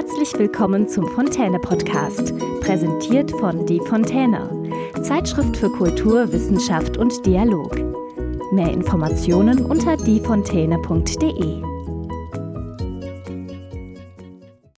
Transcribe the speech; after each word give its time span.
Herzlich 0.00 0.32
willkommen 0.38 0.88
zum 0.88 1.08
Fontäne 1.08 1.58
Podcast, 1.58 2.32
präsentiert 2.60 3.32
von 3.32 3.66
Die 3.66 3.80
Fontäne, 3.80 4.48
Zeitschrift 5.02 5.56
für 5.56 5.72
Kultur, 5.72 6.30
Wissenschaft 6.30 6.96
und 6.96 7.26
Dialog. 7.26 7.74
Mehr 8.52 8.70
Informationen 8.70 9.66
unter 9.66 9.96
diefontäne.de. 9.96 11.62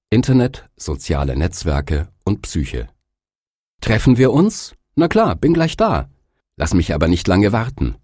Internet, 0.08 0.64
soziale 0.78 1.36
Netzwerke 1.36 2.08
und 2.24 2.40
Psyche. 2.40 2.88
Treffen 3.82 4.16
wir 4.16 4.32
uns? 4.32 4.74
Na 4.94 5.06
klar, 5.06 5.36
bin 5.36 5.52
gleich 5.52 5.76
da. 5.76 6.08
Lass 6.56 6.72
mich 6.72 6.94
aber 6.94 7.08
nicht 7.08 7.28
lange 7.28 7.52
warten. 7.52 7.96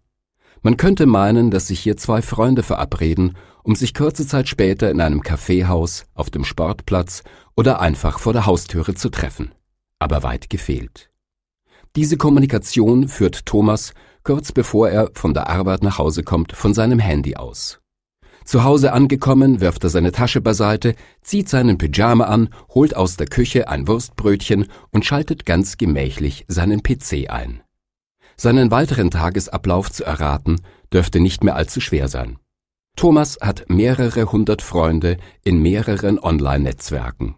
Man 0.60 0.76
könnte 0.76 1.06
meinen, 1.06 1.50
dass 1.50 1.68
sich 1.68 1.80
hier 1.80 1.96
zwei 1.96 2.20
Freunde 2.20 2.62
verabreden, 2.62 3.38
um 3.66 3.74
sich 3.74 3.94
kurze 3.94 4.26
Zeit 4.26 4.48
später 4.48 4.90
in 4.90 5.00
einem 5.00 5.22
Kaffeehaus, 5.22 6.06
auf 6.14 6.30
dem 6.30 6.44
Sportplatz 6.44 7.24
oder 7.56 7.80
einfach 7.80 8.20
vor 8.20 8.32
der 8.32 8.46
Haustüre 8.46 8.94
zu 8.94 9.10
treffen. 9.10 9.52
Aber 9.98 10.22
weit 10.22 10.48
gefehlt. 10.48 11.10
Diese 11.96 12.16
Kommunikation 12.16 13.08
führt 13.08 13.44
Thomas 13.44 13.92
kurz 14.22 14.52
bevor 14.52 14.88
er 14.88 15.10
von 15.14 15.34
der 15.34 15.48
Arbeit 15.48 15.82
nach 15.82 15.98
Hause 15.98 16.22
kommt, 16.22 16.52
von 16.52 16.74
seinem 16.74 17.00
Handy 17.00 17.34
aus. 17.36 17.80
Zu 18.44 18.62
Hause 18.62 18.92
angekommen, 18.92 19.60
wirft 19.60 19.82
er 19.82 19.90
seine 19.90 20.12
Tasche 20.12 20.40
beiseite, 20.40 20.94
zieht 21.22 21.48
seinen 21.48 21.78
Pyjama 21.78 22.26
an, 22.26 22.50
holt 22.72 22.94
aus 22.94 23.16
der 23.16 23.26
Küche 23.26 23.68
ein 23.68 23.88
Wurstbrötchen 23.88 24.66
und 24.90 25.04
schaltet 25.04 25.44
ganz 25.44 25.76
gemächlich 25.76 26.44
seinen 26.46 26.84
PC 26.84 27.30
ein. 27.30 27.62
Seinen 28.36 28.70
weiteren 28.70 29.10
Tagesablauf 29.10 29.90
zu 29.90 30.04
erraten, 30.04 30.60
dürfte 30.92 31.18
nicht 31.18 31.42
mehr 31.42 31.56
allzu 31.56 31.80
schwer 31.80 32.06
sein. 32.06 32.38
Thomas 32.96 33.36
hat 33.42 33.66
mehrere 33.68 34.32
hundert 34.32 34.62
Freunde 34.62 35.18
in 35.44 35.60
mehreren 35.60 36.18
Online-Netzwerken. 36.18 37.36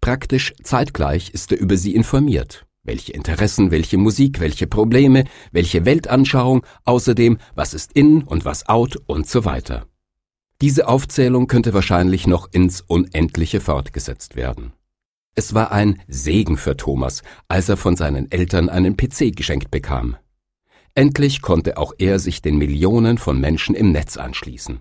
Praktisch 0.00 0.54
zeitgleich 0.62 1.30
ist 1.30 1.50
er 1.50 1.58
über 1.58 1.76
sie 1.76 1.94
informiert. 1.94 2.66
Welche 2.84 3.12
Interessen, 3.12 3.72
welche 3.72 3.98
Musik, 3.98 4.38
welche 4.38 4.68
Probleme, 4.68 5.24
welche 5.50 5.84
Weltanschauung, 5.84 6.64
außerdem 6.84 7.38
was 7.56 7.74
ist 7.74 7.94
in 7.94 8.22
und 8.22 8.44
was 8.44 8.68
out 8.68 8.96
und 9.06 9.28
so 9.28 9.44
weiter. 9.44 9.86
Diese 10.60 10.86
Aufzählung 10.86 11.48
könnte 11.48 11.74
wahrscheinlich 11.74 12.28
noch 12.28 12.48
ins 12.52 12.80
Unendliche 12.80 13.60
fortgesetzt 13.60 14.36
werden. 14.36 14.72
Es 15.34 15.52
war 15.52 15.72
ein 15.72 16.00
Segen 16.06 16.56
für 16.56 16.76
Thomas, 16.76 17.22
als 17.48 17.68
er 17.68 17.76
von 17.76 17.96
seinen 17.96 18.30
Eltern 18.30 18.68
einen 18.68 18.96
PC 18.96 19.34
geschenkt 19.34 19.72
bekam. 19.72 20.16
Endlich 20.96 21.42
konnte 21.42 21.76
auch 21.76 21.92
er 21.98 22.18
sich 22.18 22.40
den 22.40 22.56
Millionen 22.56 23.18
von 23.18 23.38
Menschen 23.38 23.74
im 23.74 23.92
Netz 23.92 24.16
anschließen. 24.16 24.80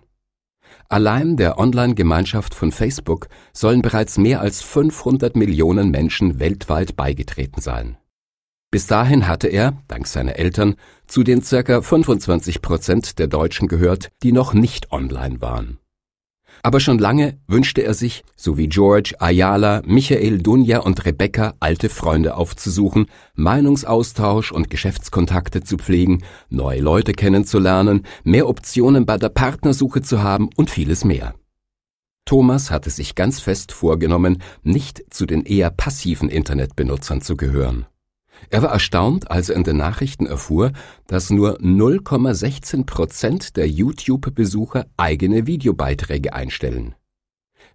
Allein 0.88 1.35
der 1.35 1.59
Online-Gemeinschaft 1.59 2.55
von 2.55 2.72
Facebook 2.72 3.27
sollen 3.52 3.81
bereits 3.81 4.17
mehr 4.17 4.39
als 4.39 4.61
500 4.61 5.35
Millionen 5.35 5.91
Menschen 5.91 6.39
weltweit 6.39 6.95
beigetreten 6.95 7.59
sein. 7.59 7.97
Bis 8.72 8.88
dahin 8.88 9.27
hatte 9.27 9.49
er, 9.49 9.83
dank 9.89 10.07
seiner 10.07 10.38
Eltern, 10.38 10.75
zu 11.05 11.23
den 11.23 11.44
circa 11.44 11.81
25 11.81 12.61
Prozent 12.61 13.19
der 13.19 13.27
Deutschen 13.27 13.67
gehört, 13.67 14.09
die 14.23 14.31
noch 14.31 14.53
nicht 14.53 14.94
online 14.94 15.41
waren. 15.41 15.79
Aber 16.63 16.79
schon 16.79 16.99
lange 16.99 17.37
wünschte 17.47 17.81
er 17.81 17.93
sich, 17.93 18.23
so 18.35 18.57
wie 18.57 18.67
George, 18.67 19.15
Ayala, 19.19 19.81
Michael, 19.85 20.39
Dunja 20.39 20.79
und 20.79 21.05
Rebecca, 21.05 21.53
alte 21.59 21.89
Freunde 21.89 22.35
aufzusuchen, 22.35 23.07
Meinungsaustausch 23.35 24.51
und 24.51 24.69
Geschäftskontakte 24.69 25.61
zu 25.61 25.77
pflegen, 25.77 26.23
neue 26.49 26.81
Leute 26.81 27.13
kennenzulernen, 27.13 28.05
mehr 28.23 28.47
Optionen 28.47 29.05
bei 29.05 29.17
der 29.17 29.29
Partnersuche 29.29 30.01
zu 30.01 30.23
haben 30.23 30.49
und 30.55 30.69
vieles 30.69 31.05
mehr. 31.05 31.35
Thomas 32.25 32.71
hatte 32.71 32.89
sich 32.89 33.13
ganz 33.13 33.39
fest 33.39 33.71
vorgenommen, 33.71 34.41
nicht 34.63 35.03
zu 35.11 35.27
den 35.27 35.43
eher 35.43 35.69
passiven 35.69 36.29
Internetbenutzern 36.29 37.21
zu 37.21 37.37
gehören. 37.37 37.85
Er 38.50 38.62
war 38.62 38.72
erstaunt, 38.72 39.31
als 39.31 39.50
er 39.50 39.56
in 39.56 39.63
den 39.63 39.78
Nachrichten 39.78 40.25
erfuhr, 40.25 40.72
dass 41.07 41.29
nur 41.29 41.59
0,16 41.59 42.85
Prozent 42.85 43.57
der 43.57 43.68
YouTube-Besucher 43.68 44.85
eigene 44.97 45.47
Videobeiträge 45.47 46.34
einstellen. 46.34 46.95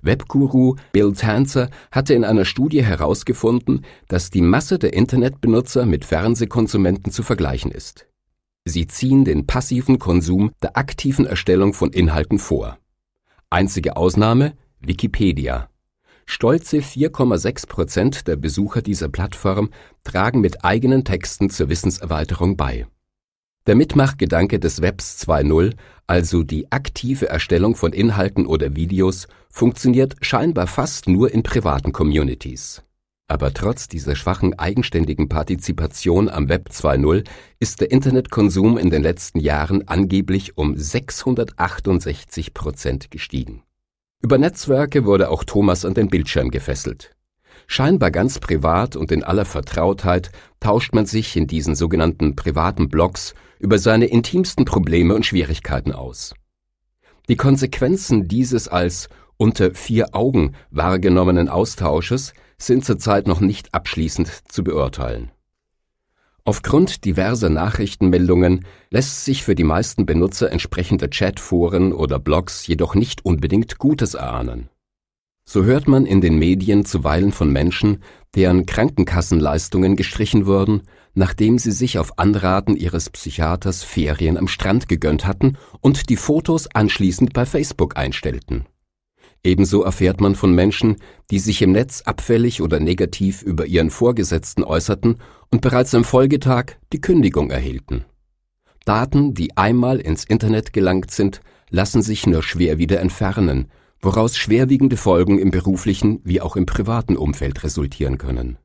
Webguru 0.03 0.77
Bill 0.93 1.13
Tanzer 1.13 1.69
hatte 1.91 2.15
in 2.15 2.25
einer 2.25 2.45
Studie 2.45 2.83
herausgefunden, 2.83 3.85
dass 4.09 4.31
die 4.31 4.41
Masse 4.41 4.79
der 4.79 4.95
Internetbenutzer 4.95 5.85
mit 5.85 6.05
Fernsehkonsumenten 6.05 7.13
zu 7.13 7.23
vergleichen 7.23 7.71
ist. 7.71 8.07
Sie 8.65 8.87
ziehen 8.87 9.25
den 9.25 9.47
passiven 9.47 9.99
Konsum 9.99 10.53
der 10.63 10.77
aktiven 10.77 11.27
Erstellung 11.27 11.75
von 11.75 11.91
Inhalten 11.93 12.39
vor. 12.39 12.79
Einzige 13.51 13.97
Ausnahme 13.97 14.55
Wikipedia. 14.81 15.69
Stolze 16.31 16.77
4,6 16.79 17.67
Prozent 17.67 18.29
der 18.29 18.37
Besucher 18.37 18.83
dieser 18.83 19.09
Plattform 19.09 19.71
tragen 20.05 20.41
mit 20.41 20.65
eigenen 20.65 21.05
Texten 21.05 21.51
zur 21.51 21.69
Wissenserweiterung 21.69 22.57
bei. 22.57 22.87
Der 23.67 23.75
Mitmachgedanke 23.75 24.61
des 24.61 24.81
Webs 24.81 25.21
2.0, 25.27 25.75
also 26.07 26.45
die 26.45 26.71
aktive 26.71 27.29
Erstellung 27.29 27.75
von 27.75 27.93
Inhalten 27.93 28.47
oder 28.47 28.77
Videos, 28.77 29.27
funktioniert 29.51 30.15
scheinbar 30.21 30.69
fast 30.69 31.09
nur 31.09 31.33
in 31.33 31.43
privaten 31.43 31.93
Communities. 31.93 32.85
Aber 33.27 33.53
trotz 33.53 33.89
dieser 33.89 34.15
schwachen 34.15 34.57
eigenständigen 34.57 35.29
Partizipation 35.29 36.29
am 36.29 36.49
Web 36.49 36.69
2.0 36.71 37.27
ist 37.59 37.81
der 37.81 37.91
Internetkonsum 37.91 38.79
in 38.79 38.91
den 38.91 39.03
letzten 39.03 39.41
Jahren 39.41 39.89
angeblich 39.89 40.57
um 40.57 40.77
668 40.77 42.55
Prozent 42.55 43.11
gestiegen. 43.11 43.65
Über 44.23 44.37
Netzwerke 44.37 45.07
wurde 45.07 45.31
auch 45.31 45.45
Thomas 45.45 45.85
an 45.87 45.95
den 45.95 46.09
Bildschirm 46.09 46.51
gefesselt. 46.51 47.13
Scheinbar 47.67 48.11
ganz 48.11 48.39
privat 48.39 48.95
und 48.95 49.13
in 49.13 49.25
aller 49.25 49.47
Vertrautheit 49.47 50.31
tauscht 50.61 50.93
man 50.93 51.07
sich 51.07 51.37
in 51.37 51.47
diesen 51.47 51.75
sogenannten 51.75 52.37
privaten 52.37 52.89
Blogs 52.89 53.35
über 53.59 53.79
seine 53.79 54.07
intimsten 54.07 54.67
Probleme 54.67 55.15
und 55.15 55.25
Schwierigkeiten 55.25 55.93
aus. 55.93 56.35
Die 57.29 57.37
Konsequenzen 57.37 58.29
dieses 58.29 58.69
als 58.69 59.09
unter 59.39 59.75
vier 59.75 60.15
Augen 60.15 60.55
wahrgenommenen 60.71 61.49
Austausches 61.49 62.35
sind 62.59 62.85
zurzeit 62.85 63.27
noch 63.27 63.41
nicht 63.41 63.73
abschließend 63.73 64.31
zu 64.53 64.63
beurteilen. 64.63 65.31
Aufgrund 66.45 67.05
diverser 67.05 67.51
Nachrichtenmeldungen 67.51 68.65
lässt 68.91 69.25
sich 69.25 69.45
für 69.45 69.55
die 69.55 69.65
meisten 69.65 70.07
Benutzer 70.07 70.51
entsprechender 70.51 71.09
Chatforen 71.09 71.93
oder 71.93 72.19
Blogs 72.19 72.67
jedoch 72.67 72.95
nicht 72.95 73.25
unbedingt 73.25 73.79
Gutes 73.79 74.15
erahnen. 74.15 74.71
So 75.45 75.65
hört 75.65 75.89
man 75.89 76.07
in 76.07 76.21
den 76.21 76.39
Medien 76.39 76.85
zuweilen 76.85 77.33
von 77.33 77.53
Menschen, 77.53 78.03
deren 78.37 78.67
Krankenkassenleistungen 78.67 79.97
gestrichen 79.97 80.47
wurden, 80.47 80.83
nachdem 81.15 81.59
sie 81.59 81.73
sich 81.73 81.99
auf 81.99 82.19
Anraten 82.19 82.77
ihres 82.77 83.11
Psychiaters 83.11 83.83
Ferien 83.83 84.37
am 84.37 84.47
Strand 84.47 84.89
gegönnt 84.89 85.27
hatten 85.27 85.59
und 85.81 86.09
die 86.09 86.17
Fotos 86.17 86.69
anschließend 86.69 87.33
bei 87.33 87.47
Facebook 87.47 87.97
einstellten. 87.97 88.67
Ebenso 89.43 89.83
erfährt 89.83 90.21
man 90.21 90.35
von 90.35 90.55
Menschen, 90.55 90.97
die 91.31 91.39
sich 91.39 91.63
im 91.63 91.73
Netz 91.73 92.03
abfällig 92.03 92.61
oder 92.61 92.79
negativ 92.79 93.43
über 93.43 93.67
ihren 93.67 93.91
Vorgesetzten 93.91 94.65
äußerten 94.65 95.17
und 95.51 95.63
bereits 95.63 95.95
am 95.95 96.05
Folgetag 96.05 96.77
die 96.93 97.01
Kündigung 97.01 97.51
erhielten. 97.51 98.05
Daten, 98.85 99.35
die 99.35 99.57
einmal 99.57 99.99
ins 99.99 100.25
Internet 100.25 100.73
gelangt 100.73 101.11
sind, 101.11 101.41
lassen 101.71 102.03
sich 102.03 102.27
nur 102.27 102.43
schwer 102.43 102.79
wieder 102.79 103.01
entfernen, 103.01 103.71
woraus 104.01 104.37
schwerwiegende 104.37 104.97
Folgen 104.97 105.39
im 105.39 105.51
beruflichen 105.51 106.21
wie 106.25 106.41
auch 106.41 106.57
im 106.57 106.67
privaten 106.67 107.17
Umfeld 107.17 107.63
resultieren 107.65 108.19
können. 108.19 108.59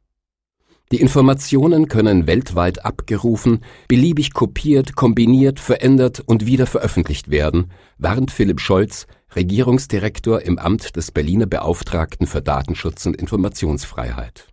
Die 0.91 1.01
Informationen 1.01 1.87
können 1.87 2.27
weltweit 2.27 2.85
abgerufen, 2.85 3.61
beliebig 3.87 4.33
kopiert, 4.33 4.95
kombiniert, 4.95 5.59
verändert 5.59 6.21
und 6.23 6.45
wieder 6.45 6.67
veröffentlicht 6.67 7.31
werden, 7.31 7.71
warnt 7.97 8.29
Philipp 8.29 8.59
Scholz, 8.59 9.07
Regierungsdirektor 9.35 10.41
im 10.41 10.59
Amt 10.59 10.95
des 10.95 11.11
Berliner 11.11 11.47
Beauftragten 11.47 12.27
für 12.27 12.41
Datenschutz 12.41 13.05
und 13.07 13.15
Informationsfreiheit. 13.15 14.47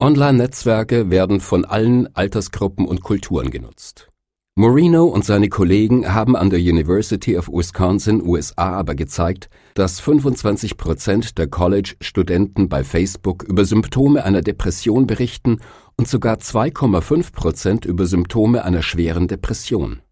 Online-Netzwerke 0.00 1.10
werden 1.10 1.40
von 1.40 1.64
allen 1.64 2.14
Altersgruppen 2.16 2.86
und 2.86 3.02
Kulturen 3.02 3.50
genutzt. 3.50 4.08
Moreno 4.56 5.06
und 5.06 5.24
seine 5.24 5.48
Kollegen 5.48 6.14
haben 6.14 6.36
an 6.36 6.48
der 6.48 6.60
University 6.60 7.36
of 7.36 7.48
Wisconsin, 7.48 8.22
USA 8.24 8.78
aber 8.78 8.94
gezeigt, 8.94 9.50
dass 9.74 9.98
25 9.98 10.76
Prozent 10.76 11.38
der 11.38 11.48
College-Studenten 11.48 12.68
bei 12.68 12.84
Facebook 12.84 13.42
über 13.42 13.64
Symptome 13.64 14.22
einer 14.24 14.42
Depression 14.42 15.08
berichten 15.08 15.58
und 15.96 16.06
sogar 16.06 16.36
2,5 16.36 17.32
Prozent 17.32 17.84
über 17.84 18.06
Symptome 18.06 18.64
einer 18.64 18.82
schweren 18.82 19.26
Depression. 19.26 20.02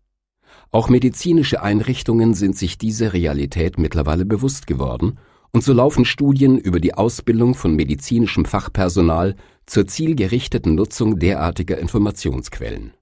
Auch 0.72 0.88
medizinische 0.88 1.62
Einrichtungen 1.62 2.34
sind 2.34 2.56
sich 2.56 2.78
dieser 2.78 3.12
Realität 3.12 3.78
mittlerweile 3.78 4.24
bewusst 4.24 4.66
geworden, 4.66 5.20
und 5.52 5.62
so 5.62 5.72
laufen 5.72 6.04
Studien 6.04 6.58
über 6.58 6.80
die 6.80 6.94
Ausbildung 6.94 7.54
von 7.54 7.76
medizinischem 7.76 8.44
Fachpersonal 8.44 9.36
zur 9.66 9.86
zielgerichteten 9.86 10.74
Nutzung 10.74 11.20
derartiger 11.20 11.78
Informationsquellen. 11.78 12.94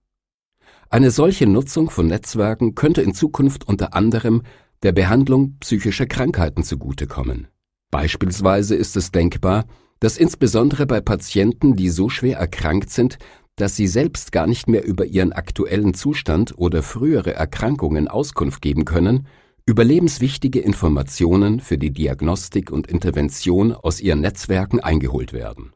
Eine 0.93 1.13
solche 1.13 1.47
Nutzung 1.47 1.89
von 1.89 2.09
Netzwerken 2.09 2.75
könnte 2.75 3.01
in 3.01 3.15
Zukunft 3.15 3.69
unter 3.69 3.95
anderem 3.95 4.43
der 4.83 4.91
Behandlung 4.91 5.57
psychischer 5.61 6.07
Krankheiten 6.07 6.65
zugutekommen. 6.65 7.47
Beispielsweise 7.93 8.75
ist 8.75 8.97
es 8.97 9.13
denkbar, 9.13 9.67
dass 10.01 10.17
insbesondere 10.17 10.87
bei 10.87 11.01
Patienten, 11.01 11.77
die 11.77 11.91
so 11.91 12.09
schwer 12.09 12.39
erkrankt 12.39 12.91
sind, 12.91 13.19
dass 13.55 13.77
sie 13.77 13.87
selbst 13.87 14.33
gar 14.33 14.49
nicht 14.49 14.69
mehr 14.69 14.85
über 14.85 15.05
ihren 15.05 15.33
aktuellen 15.33 15.95
Zustand 15.95 16.59
oder 16.59 16.83
frühere 16.83 17.35
Erkrankungen 17.35 18.09
Auskunft 18.09 18.61
geben 18.61 18.85
können, 18.85 19.29
überlebenswichtige 19.67 20.59
Informationen 20.59 21.61
für 21.61 21.79
die 21.79 21.93
Diagnostik 21.93 22.73
und 22.73 22.89
Intervention 22.89 23.73
aus 23.73 24.01
ihren 24.01 24.23
Netzwerken 24.23 24.81
eingeholt 24.81 25.33
werden. 25.33 25.73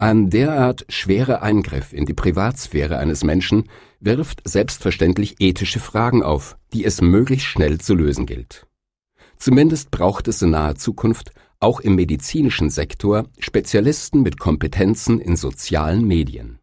Ein 0.00 0.30
derart 0.30 0.86
schwerer 0.88 1.42
Eingriff 1.42 1.92
in 1.92 2.06
die 2.06 2.14
Privatsphäre 2.14 2.98
eines 2.98 3.24
Menschen 3.24 3.68
wirft 3.98 4.48
selbstverständlich 4.48 5.40
ethische 5.40 5.80
Fragen 5.80 6.22
auf, 6.22 6.56
die 6.72 6.84
es 6.84 7.00
möglichst 7.00 7.48
schnell 7.48 7.78
zu 7.78 7.96
lösen 7.96 8.24
gilt. 8.24 8.68
Zumindest 9.38 9.90
braucht 9.90 10.28
es 10.28 10.40
in 10.40 10.50
naher 10.50 10.76
Zukunft 10.76 11.32
auch 11.58 11.80
im 11.80 11.96
medizinischen 11.96 12.70
Sektor 12.70 13.24
Spezialisten 13.40 14.22
mit 14.22 14.38
Kompetenzen 14.38 15.18
in 15.20 15.34
sozialen 15.34 16.06
Medien. 16.06 16.60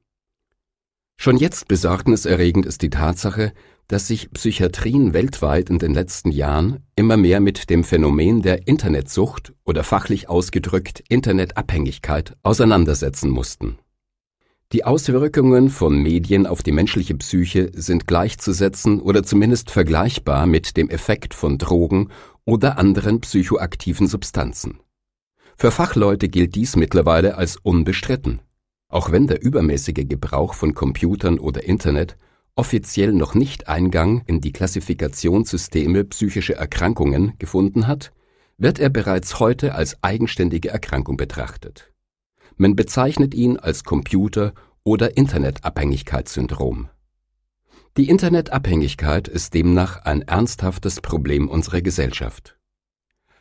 Schon 1.18 1.36
jetzt 1.36 1.68
besorgniserregend 1.68 2.66
ist 2.66 2.82
die 2.84 2.90
Tatsache, 2.90 3.52
dass 3.88 4.08
sich 4.08 4.32
Psychiatrien 4.32 5.14
weltweit 5.14 5.70
in 5.70 5.80
den 5.80 5.94
letzten 5.94 6.32
Jahren 6.32 6.80
immer 6.96 7.18
mehr 7.18 7.40
mit 7.40 7.70
dem 7.70 7.84
Phänomen 7.84 8.42
der 8.42 8.68
Internetsucht 8.68 9.54
oder 9.64 9.84
fachlich 9.84 10.28
ausgedrückt 10.30 11.04
Internetabhängigkeit 11.08 12.36
auseinandersetzen 12.42 13.30
mussten. 13.30 13.78
Die 14.72 14.84
Auswirkungen 14.84 15.70
von 15.70 16.02
Medien 16.02 16.48
auf 16.48 16.64
die 16.64 16.72
menschliche 16.72 17.14
Psyche 17.16 17.70
sind 17.74 18.08
gleichzusetzen 18.08 19.00
oder 19.00 19.24
zumindest 19.24 19.70
vergleichbar 19.70 20.48
mit 20.48 20.76
dem 20.76 20.90
Effekt 20.90 21.36
von 21.36 21.60
Drogen 21.60 22.10
oder 22.46 22.80
anderen 22.80 23.22
psychoaktiven 23.22 24.08
Substanzen. 24.08 24.80
Für 25.56 25.72
Fachleute 25.72 26.28
gilt 26.28 26.56
dies 26.56 26.76
mittlerweile 26.76 27.38
als 27.38 27.58
unbestritten. 27.58 28.42
Auch 28.90 29.12
wenn 29.12 29.28
der 29.28 29.42
übermäßige 29.42 30.08
Gebrauch 30.08 30.54
von 30.56 30.74
Computern 30.74 31.40
oder 31.40 31.64
Internet 31.64 32.18
offiziell 32.56 33.14
noch 33.14 33.36
nicht 33.36 33.68
Eingang 33.68 34.24
in 34.28 34.42
die 34.42 34.52
Klassifikationssysteme 34.52 36.06
psychische 36.06 36.56
Erkrankungen 36.56 37.34
gefunden 37.38 37.88
hat, 37.88 38.12
wird 38.58 38.80
er 38.80 38.90
bereits 38.90 39.40
heute 39.40 39.76
als 39.76 40.02
eigenständige 40.02 40.70
Erkrankung 40.70 41.18
betrachtet. 41.18 41.92
Man 42.58 42.76
bezeichnet 42.76 43.34
ihn 43.34 43.58
als 43.58 43.84
Computer- 43.84 44.54
oder 44.84 45.18
Internetabhängigkeitssyndrom. 45.18 46.90
Die 47.98 48.10
Internetabhängigkeit 48.10 49.28
ist 49.28 49.54
demnach 49.54 50.04
ein 50.04 50.22
ernsthaftes 50.22 51.02
Problem 51.02 51.50
unserer 51.50 51.82
Gesellschaft. 51.82 52.58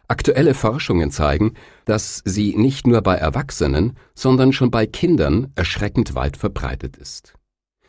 Aktuelle 0.07 0.55
Forschungen 0.55 1.11
zeigen, 1.11 1.55
dass 1.87 2.23
sie 2.25 2.55
nicht 2.57 2.87
nur 2.87 3.01
bei 3.03 3.15
Erwachsenen, 3.17 3.97
sondern 4.15 4.53
schon 4.53 4.71
bei 4.71 4.87
Kindern 4.87 5.53
erschreckend 5.55 6.15
weit 6.15 6.37
verbreitet 6.37 6.97
ist. 6.97 7.35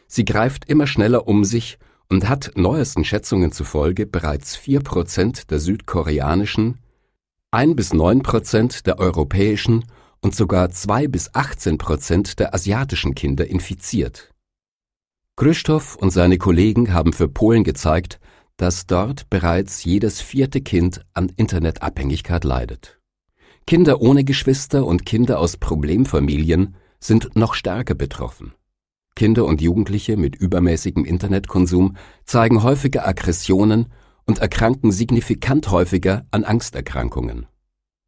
Sie 0.07 0.25
greift 0.25 0.65
immer 0.65 0.87
schneller 0.87 1.27
um 1.27 1.43
sich 1.43 1.77
und 2.09 2.29
hat 2.29 2.51
neuesten 2.55 3.03
Schätzungen 3.03 3.51
zufolge 3.51 4.05
bereits 4.05 4.55
vier 4.55 4.81
Prozent 4.81 5.49
der 5.51 5.59
südkoreanischen, 5.59 6.79
ein 7.51 7.75
bis 7.75 7.93
neun 7.93 8.21
Prozent 8.21 8.85
der 8.85 8.99
europäischen 8.99 9.85
und 10.21 10.35
sogar 10.35 10.71
zwei 10.71 11.07
bis 11.07 11.33
achtzehn 11.33 11.77
Prozent 11.77 12.39
der 12.39 12.53
asiatischen 12.53 13.15
Kinder 13.15 13.47
infiziert. 13.47 14.31
Krzysztof 15.35 15.95
und 15.95 16.11
seine 16.11 16.37
Kollegen 16.37 16.93
haben 16.93 17.13
für 17.13 17.27
Polen 17.27 17.63
gezeigt, 17.63 18.19
dass 18.57 18.87
dort 18.87 19.29
bereits 19.29 19.83
jedes 19.83 20.21
vierte 20.21 20.61
Kind 20.61 21.01
an 21.13 21.31
Internetabhängigkeit 21.35 22.43
leidet. 22.43 22.99
Kinder 23.67 23.99
ohne 23.99 24.23
Geschwister 24.23 24.85
und 24.85 25.05
Kinder 25.05 25.39
aus 25.39 25.57
Problemfamilien 25.57 26.75
sind 26.99 27.35
noch 27.35 27.53
stärker 27.53 27.95
betroffen. 27.95 28.53
Kinder 29.15 29.45
und 29.45 29.61
Jugendliche 29.61 30.17
mit 30.17 30.35
übermäßigem 30.35 31.05
Internetkonsum 31.05 31.95
zeigen 32.25 32.63
häufiger 32.63 33.07
Aggressionen 33.07 33.87
und 34.25 34.39
erkranken 34.39 34.91
signifikant 34.91 35.71
häufiger 35.71 36.25
an 36.31 36.43
Angsterkrankungen. 36.43 37.47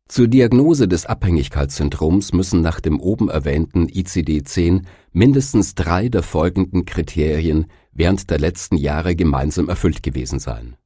Zur 0.10 0.28
Diagnose 0.28 0.88
des 0.88 1.06
Abhängigkeitssyndroms 1.06 2.32
müssen 2.32 2.62
nach 2.62 2.80
dem 2.80 3.00
oben 3.00 3.30
erwähnten 3.30 3.88
ICD-10 3.88 4.84
mindestens 5.12 5.76
drei 5.76 6.08
der 6.08 6.24
folgenden 6.24 6.86
Kriterien 6.86 7.66
während 7.92 8.30
der 8.30 8.40
letzten 8.40 8.78
Jahre 8.78 9.16
gemeinsam 9.16 9.68
erfüllt 9.68 10.04
gewesen 10.04 10.40
sein. 10.40 10.78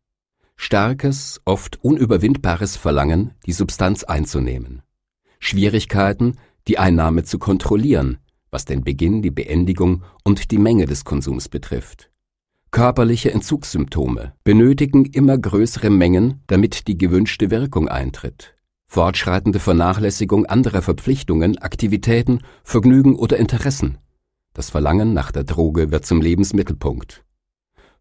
Starkes, 0.55 1.41
oft 1.45 1.83
unüberwindbares 1.83 2.77
Verlangen, 2.77 3.31
die 3.45 3.53
Substanz 3.53 4.03
einzunehmen. 4.03 4.81
Schwierigkeiten, 5.39 6.37
die 6.67 6.77
Einnahme 6.77 7.23
zu 7.23 7.39
kontrollieren, 7.39 8.17
was 8.51 8.65
den 8.65 8.83
Beginn, 8.83 9.21
die 9.21 9.31
Beendigung 9.31 10.03
und 10.23 10.51
die 10.51 10.59
Menge 10.59 10.85
des 10.85 11.05
Konsums 11.05 11.49
betrifft. 11.49 12.11
Körperliche 12.69 13.31
Entzugssymptome 13.31 14.33
benötigen 14.43 15.05
immer 15.05 15.37
größere 15.37 15.89
Mengen, 15.89 16.41
damit 16.47 16.87
die 16.87 16.97
gewünschte 16.97 17.49
Wirkung 17.49 17.87
eintritt 17.87 18.55
fortschreitende 18.91 19.59
Vernachlässigung 19.59 20.45
anderer 20.47 20.81
Verpflichtungen, 20.81 21.57
Aktivitäten, 21.59 22.41
Vergnügen 22.61 23.15
oder 23.15 23.37
Interessen. 23.37 23.99
Das 24.53 24.69
Verlangen 24.69 25.13
nach 25.13 25.31
der 25.31 25.45
Droge 25.45 25.91
wird 25.91 26.05
zum 26.05 26.19
Lebensmittelpunkt. 26.21 27.23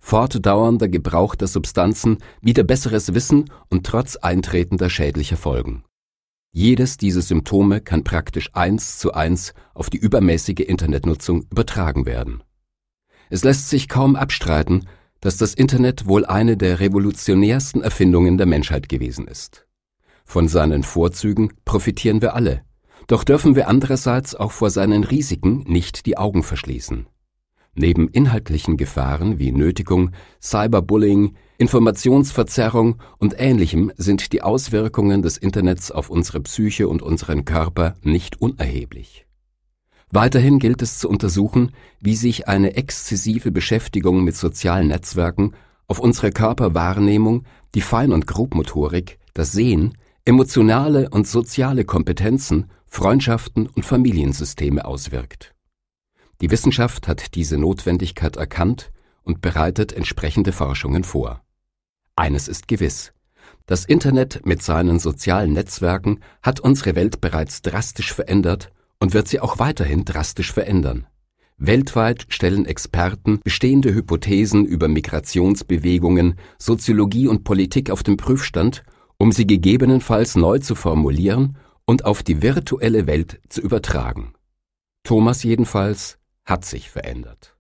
Fortdauernder 0.00 0.88
Gebrauch 0.88 1.36
der 1.36 1.46
Substanzen, 1.46 2.18
wieder 2.40 2.64
besseres 2.64 3.14
Wissen 3.14 3.44
und 3.68 3.86
trotz 3.86 4.16
eintretender 4.16 4.90
schädlicher 4.90 5.36
Folgen. 5.36 5.84
Jedes 6.52 6.96
dieser 6.96 7.22
Symptome 7.22 7.80
kann 7.80 8.02
praktisch 8.02 8.50
eins 8.54 8.98
zu 8.98 9.12
eins 9.12 9.54
auf 9.72 9.88
die 9.88 9.98
übermäßige 9.98 10.60
Internetnutzung 10.60 11.44
übertragen 11.50 12.06
werden. 12.06 12.42
Es 13.28 13.44
lässt 13.44 13.68
sich 13.68 13.88
kaum 13.88 14.16
abstreiten, 14.16 14.88
dass 15.20 15.36
das 15.36 15.54
Internet 15.54 16.06
wohl 16.06 16.24
eine 16.26 16.56
der 16.56 16.80
revolutionärsten 16.80 17.82
Erfindungen 17.82 18.36
der 18.36 18.46
Menschheit 18.46 18.88
gewesen 18.88 19.28
ist. 19.28 19.66
Von 20.24 20.48
seinen 20.48 20.82
Vorzügen 20.82 21.52
profitieren 21.64 22.20
wir 22.20 22.34
alle, 22.34 22.64
doch 23.06 23.22
dürfen 23.22 23.54
wir 23.54 23.68
andererseits 23.68 24.34
auch 24.34 24.52
vor 24.52 24.70
seinen 24.70 25.04
Risiken 25.04 25.64
nicht 25.66 26.06
die 26.06 26.16
Augen 26.16 26.42
verschließen. 26.42 27.06
Neben 27.74 28.08
inhaltlichen 28.08 28.76
Gefahren 28.76 29.38
wie 29.38 29.52
Nötigung, 29.52 30.10
Cyberbullying, 30.42 31.36
Informationsverzerrung 31.58 33.00
und 33.18 33.34
Ähnlichem 33.38 33.92
sind 33.96 34.32
die 34.32 34.42
Auswirkungen 34.42 35.22
des 35.22 35.36
Internets 35.36 35.90
auf 35.90 36.10
unsere 36.10 36.40
Psyche 36.40 36.88
und 36.88 37.02
unseren 37.02 37.44
Körper 37.44 37.94
nicht 38.02 38.40
unerheblich. 38.40 39.26
Weiterhin 40.10 40.58
gilt 40.58 40.82
es 40.82 40.98
zu 40.98 41.08
untersuchen, 41.08 41.70
wie 42.00 42.16
sich 42.16 42.48
eine 42.48 42.74
exzessive 42.74 43.52
Beschäftigung 43.52 44.24
mit 44.24 44.36
sozialen 44.36 44.88
Netzwerken 44.88 45.52
auf 45.86 46.00
unsere 46.00 46.30
Körperwahrnehmung, 46.32 47.44
die 47.74 47.80
Fein- 47.80 48.12
und 48.12 48.26
Grobmotorik, 48.26 49.18
das 49.34 49.52
Sehen, 49.52 49.96
emotionale 50.24 51.08
und 51.10 51.28
soziale 51.28 51.84
Kompetenzen, 51.84 52.66
Freundschaften 52.86 53.68
und 53.68 53.84
Familiensysteme 53.84 54.84
auswirkt. 54.84 55.54
Die 56.40 56.50
Wissenschaft 56.50 57.08
hat 57.08 57.34
diese 57.34 57.58
Notwendigkeit 57.58 58.36
erkannt 58.36 58.90
und 59.22 59.40
bereitet 59.40 59.92
entsprechende 59.92 60.52
Forschungen 60.52 61.04
vor. 61.04 61.42
Eines 62.16 62.48
ist 62.48 62.68
gewiss. 62.68 63.12
Das 63.66 63.84
Internet 63.84 64.44
mit 64.44 64.62
seinen 64.62 64.98
sozialen 64.98 65.52
Netzwerken 65.52 66.20
hat 66.42 66.60
unsere 66.60 66.94
Welt 66.94 67.20
bereits 67.20 67.62
drastisch 67.62 68.12
verändert 68.12 68.72
und 68.98 69.14
wird 69.14 69.28
sie 69.28 69.40
auch 69.40 69.58
weiterhin 69.58 70.04
drastisch 70.04 70.52
verändern. 70.52 71.06
Weltweit 71.56 72.26
stellen 72.28 72.64
Experten 72.64 73.40
bestehende 73.44 73.94
Hypothesen 73.94 74.64
über 74.64 74.88
Migrationsbewegungen, 74.88 76.36
Soziologie 76.58 77.28
und 77.28 77.44
Politik 77.44 77.90
auf 77.90 78.02
den 78.02 78.16
Prüfstand 78.16 78.82
um 79.20 79.32
sie 79.32 79.46
gegebenenfalls 79.46 80.34
neu 80.34 80.60
zu 80.60 80.74
formulieren 80.74 81.58
und 81.84 82.06
auf 82.06 82.22
die 82.22 82.40
virtuelle 82.40 83.06
Welt 83.06 83.38
zu 83.50 83.60
übertragen. 83.60 84.32
Thomas 85.04 85.42
jedenfalls 85.42 86.16
hat 86.50 86.64
sich 86.64 86.90
verändert. 86.90 87.56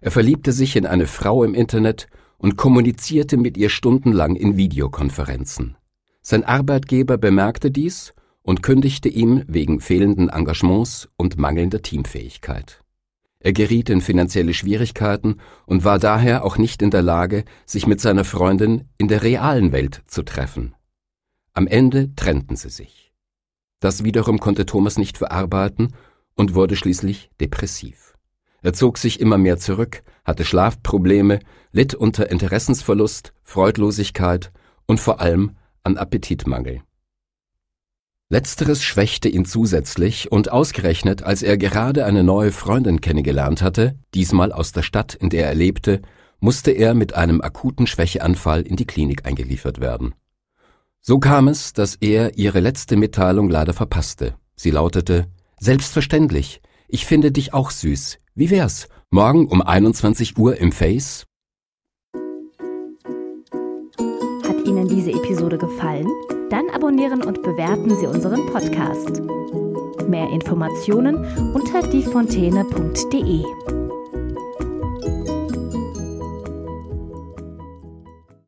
Er 0.00 0.10
verliebte 0.10 0.52
sich 0.52 0.76
in 0.76 0.86
eine 0.86 1.06
Frau 1.06 1.42
im 1.42 1.54
Internet 1.54 2.06
und 2.36 2.56
kommunizierte 2.56 3.36
mit 3.36 3.56
ihr 3.56 3.68
stundenlang 3.68 4.36
in 4.36 4.56
Videokonferenzen. 4.56 5.76
Sein 6.22 6.44
Arbeitgeber 6.44 7.18
bemerkte 7.18 7.70
dies 7.70 8.14
und 8.42 8.62
kündigte 8.62 9.08
ihm 9.08 9.42
wegen 9.48 9.80
fehlenden 9.80 10.28
Engagements 10.28 11.08
und 11.16 11.38
mangelnder 11.38 11.82
Teamfähigkeit. 11.82 12.82
Er 13.40 13.52
geriet 13.52 13.88
in 13.88 14.00
finanzielle 14.00 14.54
Schwierigkeiten 14.54 15.36
und 15.66 15.84
war 15.84 15.98
daher 15.98 16.44
auch 16.44 16.58
nicht 16.58 16.82
in 16.82 16.90
der 16.90 17.02
Lage, 17.02 17.44
sich 17.66 17.86
mit 17.86 18.00
seiner 18.00 18.24
Freundin 18.24 18.88
in 18.98 19.08
der 19.08 19.22
realen 19.22 19.72
Welt 19.72 20.02
zu 20.06 20.22
treffen. 20.22 20.74
Am 21.54 21.66
Ende 21.66 22.14
trennten 22.14 22.56
sie 22.56 22.70
sich. 22.70 23.12
Das 23.80 24.02
wiederum 24.02 24.38
konnte 24.38 24.66
Thomas 24.66 24.98
nicht 24.98 25.18
verarbeiten 25.18 25.94
und 26.34 26.54
wurde 26.54 26.76
schließlich 26.76 27.30
depressiv. 27.40 28.07
Er 28.62 28.72
zog 28.72 28.98
sich 28.98 29.20
immer 29.20 29.38
mehr 29.38 29.58
zurück, 29.58 30.02
hatte 30.24 30.44
Schlafprobleme, 30.44 31.40
litt 31.72 31.94
unter 31.94 32.30
Interessensverlust, 32.30 33.32
Freudlosigkeit 33.42 34.52
und 34.86 35.00
vor 35.00 35.20
allem 35.20 35.56
an 35.84 35.96
Appetitmangel. 35.96 36.82
Letzteres 38.30 38.82
schwächte 38.82 39.28
ihn 39.28 39.46
zusätzlich 39.46 40.30
und 40.30 40.52
ausgerechnet, 40.52 41.22
als 41.22 41.42
er 41.42 41.56
gerade 41.56 42.04
eine 42.04 42.22
neue 42.22 42.52
Freundin 42.52 43.00
kennengelernt 43.00 43.62
hatte, 43.62 43.98
diesmal 44.12 44.52
aus 44.52 44.72
der 44.72 44.82
Stadt, 44.82 45.14
in 45.14 45.30
der 45.30 45.46
er 45.46 45.54
lebte, 45.54 46.02
musste 46.38 46.70
er 46.70 46.92
mit 46.92 47.14
einem 47.14 47.40
akuten 47.40 47.86
Schwächeanfall 47.86 48.62
in 48.62 48.76
die 48.76 48.86
Klinik 48.86 49.24
eingeliefert 49.24 49.80
werden. 49.80 50.14
So 51.00 51.18
kam 51.18 51.48
es, 51.48 51.72
dass 51.72 51.94
er 51.96 52.36
ihre 52.36 52.60
letzte 52.60 52.96
Mitteilung 52.96 53.48
leider 53.48 53.72
verpasste. 53.72 54.34
Sie 54.56 54.70
lautete 54.70 55.28
Selbstverständlich, 55.58 56.60
ich 56.88 57.06
finde 57.06 57.30
dich 57.30 57.54
auch 57.54 57.70
süß. 57.70 58.18
Wie 58.34 58.50
wär's? 58.50 58.88
Morgen 59.10 59.46
um 59.48 59.62
21 59.62 60.36
Uhr 60.38 60.56
im 60.56 60.72
Face? 60.72 61.24
Hat 64.44 64.66
Ihnen 64.66 64.88
diese 64.88 65.12
Episode 65.12 65.58
gefallen? 65.58 66.08
Dann 66.50 66.70
abonnieren 66.70 67.22
und 67.22 67.42
bewerten 67.42 67.94
Sie 67.96 68.06
unseren 68.06 68.46
Podcast. 68.46 69.22
Mehr 70.08 70.30
Informationen 70.30 71.16
unter 71.54 71.82
diefontäne.de. 71.82 73.87